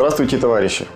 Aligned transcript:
Здравствуйте, 0.00 0.38
товарищи! 0.38 0.86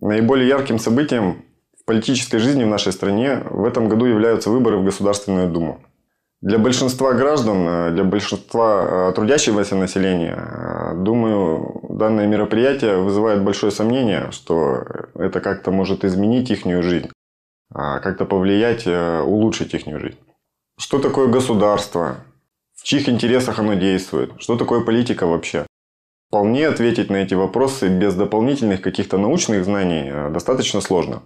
Наиболее 0.00 0.48
ярким 0.48 0.80
событием 0.80 1.44
в 1.80 1.84
политической 1.84 2.38
жизни 2.38 2.64
в 2.64 2.66
нашей 2.66 2.92
стране 2.92 3.44
в 3.48 3.64
этом 3.64 3.88
году 3.88 4.06
являются 4.06 4.50
выборы 4.50 4.78
в 4.78 4.84
Государственную 4.84 5.48
Думу. 5.48 5.78
Для 6.40 6.58
большинства 6.58 7.12
граждан, 7.12 7.94
для 7.94 8.02
большинства 8.02 9.10
э, 9.10 9.12
трудящегося 9.14 9.76
населения, 9.76 10.34
э, 10.34 10.94
думаю, 10.96 11.80
данное 11.90 12.26
мероприятие 12.26 12.96
вызывает 12.96 13.44
большое 13.44 13.70
сомнение, 13.70 14.32
что 14.32 14.82
это 15.14 15.40
как-то 15.40 15.70
может 15.70 16.04
изменить 16.04 16.50
их 16.50 16.64
жизнь, 16.82 17.08
а 17.72 18.00
как-то 18.00 18.24
повлиять, 18.24 18.82
э, 18.84 19.20
улучшить 19.20 19.74
их 19.74 19.84
жизнь. 19.86 20.18
Что 20.76 20.98
такое 20.98 21.28
государство? 21.28 22.16
В 22.74 22.82
чьих 22.82 23.08
интересах 23.08 23.60
оно 23.60 23.74
действует? 23.74 24.32
Что 24.40 24.56
такое 24.56 24.80
политика 24.80 25.28
вообще? 25.28 25.66
Вполне 26.30 26.68
ответить 26.68 27.10
на 27.10 27.16
эти 27.16 27.34
вопросы 27.34 27.88
без 27.88 28.14
дополнительных 28.14 28.82
каких-то 28.82 29.18
научных 29.18 29.64
знаний 29.64 30.08
э, 30.08 30.30
достаточно 30.30 30.80
сложно. 30.80 31.24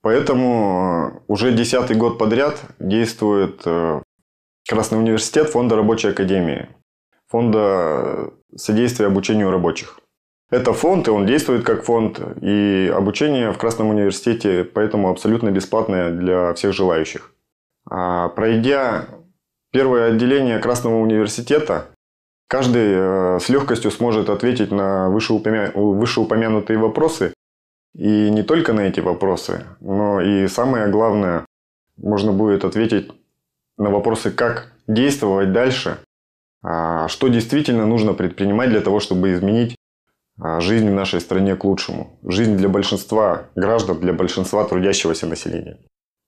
Поэтому 0.00 1.12
э, 1.12 1.20
уже 1.28 1.52
десятый 1.52 1.96
год 1.96 2.16
подряд 2.16 2.58
действует 2.78 3.60
э, 3.66 4.00
Красный 4.66 4.98
университет 4.98 5.50
Фонда 5.50 5.76
рабочей 5.76 6.08
академии, 6.08 6.68
Фонда 7.26 8.32
содействия 8.56 9.08
обучению 9.08 9.50
рабочих. 9.50 10.00
Это 10.50 10.72
фонд, 10.72 11.08
и 11.08 11.10
он 11.10 11.26
действует 11.26 11.62
как 11.62 11.84
фонд, 11.84 12.18
и 12.40 12.90
обучение 12.94 13.52
в 13.52 13.58
Красном 13.58 13.90
университете 13.90 14.64
поэтому 14.64 15.10
абсолютно 15.10 15.50
бесплатное 15.50 16.10
для 16.10 16.54
всех 16.54 16.72
желающих. 16.72 17.34
А 17.90 18.30
пройдя 18.30 19.08
первое 19.72 20.12
отделение 20.12 20.58
Красного 20.58 21.00
университета, 21.02 21.88
Каждый 22.48 22.92
э, 22.94 23.38
с 23.40 23.48
легкостью 23.50 23.90
сможет 23.90 24.30
ответить 24.30 24.72
на 24.72 25.08
вышеупомянутые 25.10 26.78
вопросы. 26.78 27.34
И 27.94 28.30
не 28.30 28.42
только 28.42 28.72
на 28.72 28.80
эти 28.80 29.00
вопросы, 29.00 29.64
но 29.80 30.20
и 30.20 30.48
самое 30.48 30.88
главное, 30.88 31.44
можно 31.96 32.32
будет 32.32 32.64
ответить 32.64 33.10
на 33.76 33.90
вопросы, 33.90 34.30
как 34.30 34.72
действовать 34.86 35.52
дальше, 35.52 35.98
а, 36.62 37.08
что 37.08 37.28
действительно 37.28 37.86
нужно 37.86 38.14
предпринимать 38.14 38.70
для 38.70 38.80
того, 38.80 39.00
чтобы 39.00 39.32
изменить 39.32 39.76
а, 40.40 40.60
жизнь 40.60 40.88
в 40.88 40.94
нашей 40.94 41.20
стране 41.20 41.56
к 41.56 41.64
лучшему. 41.64 42.18
Жизнь 42.22 42.56
для 42.56 42.68
большинства 42.68 43.48
граждан, 43.54 44.00
для 44.00 44.12
большинства 44.12 44.64
трудящегося 44.64 45.26
населения. 45.26 45.78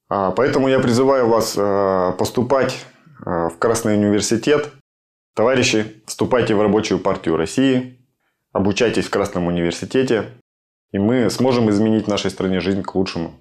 А, 0.08 0.30
поэтому 0.30 0.68
я 0.68 0.80
призываю 0.80 1.28
вас 1.28 1.54
поступать 2.16 2.84
в 3.22 3.52
Красный 3.58 3.96
университет, 3.96 4.70
Товарищи, 5.34 6.02
вступайте 6.06 6.54
в 6.54 6.62
рабочую 6.62 6.98
партию 6.98 7.36
России, 7.36 7.98
обучайтесь 8.52 9.06
в 9.06 9.10
Красном 9.10 9.46
университете, 9.46 10.32
и 10.92 10.98
мы 10.98 11.30
сможем 11.30 11.70
изменить 11.70 12.06
в 12.06 12.08
нашей 12.08 12.30
стране 12.30 12.60
жизнь 12.60 12.82
к 12.82 12.94
лучшему. 12.94 13.34